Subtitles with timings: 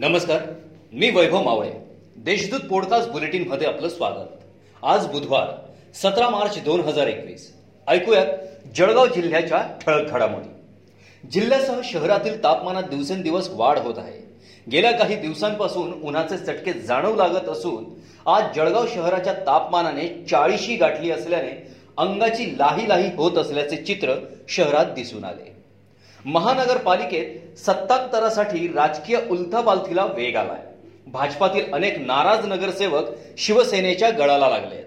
[0.00, 0.38] नमस्कार
[0.92, 1.70] मी वैभव मावळे.
[2.16, 4.28] देशदूत पॉडकास्ट बुलेटिनमध्ये आपलं स्वागत.
[4.82, 5.48] आज बुधवार
[5.94, 7.56] सतरा मार्च दोन हजार एकवीस.
[7.88, 8.26] ऐकूयात
[8.76, 10.48] जळगाव जिल्ह्याच्या ठळक घडामोडी
[11.28, 14.34] जिल्ह्यासह शहरातील तापमानात दिवसेंदिवस वाढ होत आहे.
[14.70, 17.84] गेल्या काही दिवसांपासून उन्हाचे चटके जाणवू लागत असून
[18.26, 24.14] आज जळगाव शहराच्या तापमानाने चाळीशी गाठली असल्याने अंगाची लाही लाही होत असल्याचे चित्र
[24.48, 25.59] शहरात दिसून आले.
[26.26, 30.58] महानगरपालिकेत सत्तांतरासाठी राजकीय उलथापालथीला वेग आलाय.
[31.06, 33.04] भाजपातील अनेक नाराज नगरसेवक
[33.38, 34.84] शिवसेनेच्या गळाला लागले आहेत.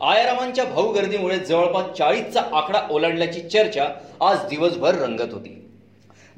[0.00, 3.88] आयारामांच्या भाऊ गर्दीमुळे जवळपास चाळीसचा आकडा ओलांडल्याची चर्चा
[4.20, 5.68] आज दिवसभर रंगत होती.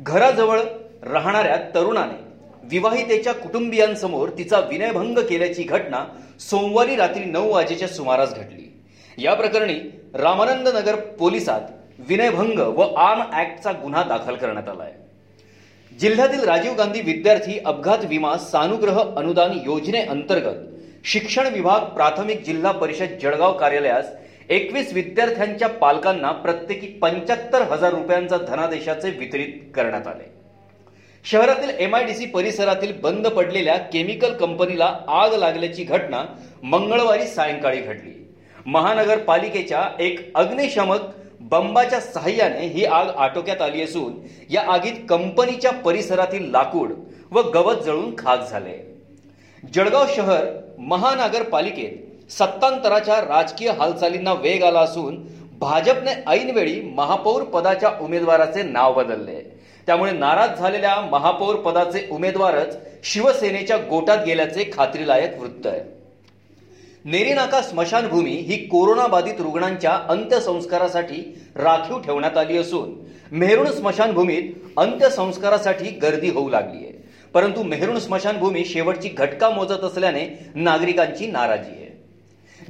[0.01, 0.61] घराजवळ
[1.03, 2.27] राहणाऱ्या तरुणाने
[2.63, 6.05] विवाहितेच्या कुटुंबियांसमोर तिचा विनयभंग केल्याची घटना
[6.41, 8.83] सोमवारी रात्री नऊ वाजेच्या सुमारास घडली.
[9.19, 9.79] या प्रकरणी
[10.15, 11.61] रामानंद नगर पोलिसात
[11.99, 18.37] विनयभंग व आर्म ऍक्टचा गुन्हा दाखल करण्यात आला आहे जिल्ह्यातील राजीव गांधी विद्यार्थी अपघात विमा
[18.37, 24.13] सानुग्रह अनुदान योजनेअंतर्गत शिक्षण विभाग प्राथमिक जिल्हा परिषद जळगाव कार्यालयास
[24.49, 30.25] एकवीस विद्यार्थ्यांच्या पालकांना प्रत्येकी पंच्याहत्तर हजार रुपयांचा धनादेशाचे वितरित करण्यात आले.
[31.25, 36.23] शहरातील एमआयडीसी परिसरातील बंद पडलेल्या केमिकल कंपनीला आग लागल्याची घटना
[36.63, 38.13] मंगळवारी सायंकाळी घडली.
[38.67, 41.01] महानगरपालिकेच्या एक अग्निशमक
[41.51, 44.15] बंबाच्या सहाय्याने ही आग आटोक्यात आली असून
[44.51, 46.93] या आगीत कंपनीच्या परिसरातील लाकूड
[47.31, 48.77] व गवत जळून खाक झाले.
[49.75, 50.47] जळगाव शहर
[50.79, 55.17] महानगरपालिकेत सत्तांतराच्या राजकीय हालचालींना वेग आला असून
[55.61, 59.41] भाजपने ऐनवेळी महापौर पदाच्या उमेदवाराचे नाव बदलले.
[59.87, 65.81] त्यामुळे नाराज झालेल्या महापौर पदाचे उमेदवारच शिवसेनेच्या गोटात गेल्याचे खात्रीलायक वृत्त आहे.
[67.11, 72.95] नेरीनाका स्मशानभूमी ही कोरोनाबाधित रुग्णांच्या अंत्यसंस्कारासाठी राखीव ठेवण्यात आली असून
[73.33, 74.43] मेहरुण स्मशानभूमीत
[74.77, 76.93] अंत्यसंस्कारासाठी गर्दी होऊ लागली आहे.
[77.35, 81.91] परंतु मेहरुण स्मशानभूमी शेवटची घटका मोजत असल्याने नागरिकांची नाराजी आहे.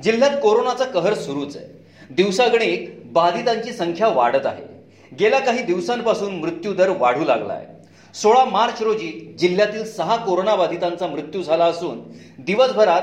[0.03, 1.67] जिल्ह्यात कोरोनाचा कहर सुरूच आहे.
[2.11, 4.65] दिवसागणिक बाधितांची संख्या वाढत आहे.
[5.21, 7.67] गेल्या काही दिवसांपासून मृत्यूदर वाढू लागला आहे
[8.15, 12.01] सोळा मार्च रोजी जिल्ह्यातील सहा कोरोनाबाधितांचा मृत्यू झाला असून
[12.39, 13.03] दिवसभरात